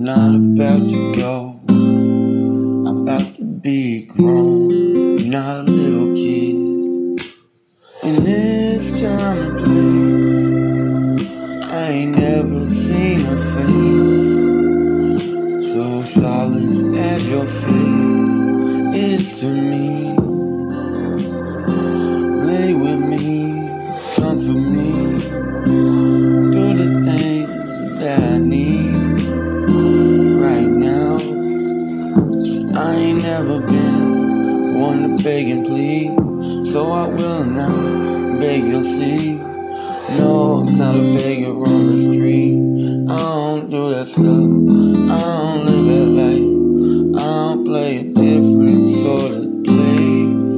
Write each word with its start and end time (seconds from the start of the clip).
I'm 0.00 0.06
not 0.06 0.34
about 0.34 0.88
to 0.88 1.14
go. 1.14 1.60
I'm 1.68 3.02
about 3.02 3.34
to 3.36 3.44
be 3.44 4.06
grown, 4.06 4.72
I'm 5.20 5.28
not 5.28 5.58
a 5.58 5.62
little 5.70 6.14
kid. 6.14 6.56
In 8.04 8.24
this 8.24 8.98
time 8.98 9.38
and 9.38 9.58
place, 9.62 10.46
I 11.70 11.90
ain't 11.90 12.16
never 12.16 12.66
seen 12.70 13.20
a 13.20 13.36
face 13.52 15.22
so 15.70 16.02
solid 16.04 16.96
as 16.96 17.28
your 17.28 17.44
face 17.44 18.96
is 18.96 19.40
to 19.42 19.48
me. 19.48 20.19
Never 33.42 33.60
been 33.66 34.78
one 34.78 35.16
to 35.16 35.24
beg 35.24 35.48
and 35.48 35.64
plead, 35.64 36.10
so 36.66 36.92
I 36.92 37.08
will 37.08 37.44
not 37.46 38.38
beg 38.38 38.64
you'll 38.64 38.82
see. 38.82 39.36
No, 40.18 40.66
I'm 40.66 40.76
not 40.76 40.94
a 40.94 41.14
beggar 41.14 41.52
on 41.52 41.86
the 41.86 42.12
street. 42.12 42.58
I 43.08 43.18
don't 43.18 43.70
do 43.70 43.94
that 43.94 44.08
stuff. 44.08 44.26
I 44.26 45.20
don't 45.54 45.64
live 45.66 45.86
that 45.90 46.08
life. 46.20 46.50
I 47.16 47.24
don't 47.24 47.64
play 47.64 47.98
a 48.00 48.02
different 48.02 48.90
sort 49.04 49.32
of 49.40 49.64
place. 49.64 50.56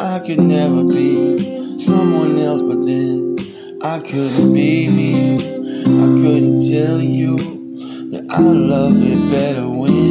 I 0.00 0.18
could 0.26 0.40
never 0.40 0.84
be 0.84 1.78
someone 1.78 2.38
else, 2.38 2.62
but 2.62 2.86
then 2.86 3.36
I 3.82 3.98
couldn't 4.00 4.54
be 4.54 4.88
me. 4.88 5.34
I 5.36 6.06
couldn't 6.22 6.60
tell 6.60 7.00
you 7.02 7.36
that 8.12 8.24
I 8.30 8.40
love 8.40 8.96
it 8.96 9.30
better 9.30 9.68
when 9.68 10.09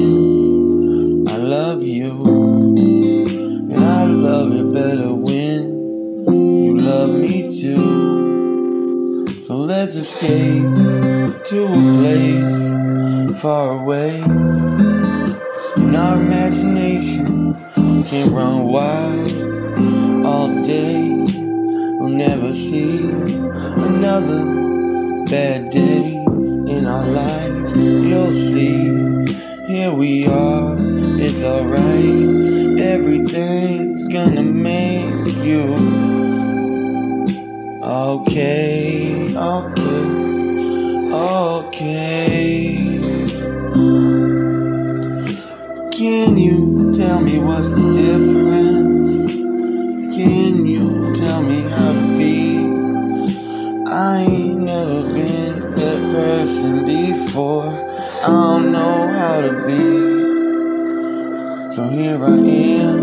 It 4.51 4.73
better 4.73 5.13
when 5.13 6.25
you 6.27 6.77
love 6.77 7.11
me 7.11 7.61
too. 7.61 9.27
So 9.27 9.57
let's 9.57 9.95
escape 9.95 10.63
to 11.45 11.65
a 11.65 11.79
place 11.99 13.41
far 13.41 13.81
away. 13.81 14.21
And 14.21 15.95
our 15.95 16.15
imagination 16.17 17.55
can 18.05 18.33
run 18.33 18.65
wild 18.65 20.25
all 20.25 20.63
day. 20.63 21.09
We'll 21.99 22.09
never 22.09 22.51
see 22.53 23.07
another 23.07 24.45
bad 25.25 25.69
day 25.69 26.13
in 26.75 26.87
our 26.87 27.05
lives. 27.05 27.77
You'll 27.77 28.31
see, 28.31 29.27
here 29.67 29.93
we 29.93 30.25
are, 30.25 30.75
it's 31.19 31.43
alright. 31.43 32.48
Everything's 32.81 34.05
gonna 34.05 34.41
make 34.41 35.35
you 35.43 35.75
okay, 37.83 39.27
okay, 39.35 40.05
okay. 41.11 42.77
Can 45.91 46.37
you 46.37 46.93
tell 46.95 47.19
me 47.19 47.39
what's 47.39 47.71
the 47.75 47.93
difference? 47.99 49.35
Can 50.15 50.65
you 50.65 51.13
tell 51.17 51.43
me 51.43 51.63
how 51.63 51.91
to 51.91 52.17
be? 52.17 52.59
I 53.91 54.21
ain't 54.21 54.61
never 54.61 55.03
been 55.03 55.75
that 55.75 56.11
person 56.13 56.85
before. 56.85 57.67
I 58.23 58.27
don't 58.27 58.71
know 58.71 59.07
how 59.09 59.41
to. 59.41 59.48
So 61.79 61.87
here 61.87 62.21
I 62.21 62.37
am. 62.37 62.99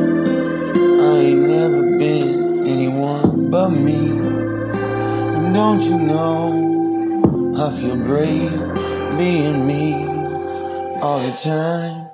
I 1.01 1.19
ain't 1.21 1.49
never 1.49 1.97
been 1.97 2.67
anyone 2.67 3.49
but 3.49 3.71
me. 3.71 4.11
And 5.35 5.55
don't 5.55 5.81
you 5.81 5.97
know, 5.97 7.55
I 7.57 7.71
feel 7.75 7.97
great 7.97 8.51
being 9.17 9.67
me 9.67 9.95
all 11.01 11.21
the 11.21 11.41
time. 11.43 12.06